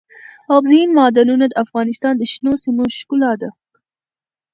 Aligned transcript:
اوبزین 0.53 0.89
معدنونه 0.97 1.45
د 1.49 1.53
افغانستان 1.63 2.13
د 2.17 2.23
شنو 2.31 2.53
سیمو 2.63 2.83
ښکلا 2.97 3.33
ده. 3.41 3.49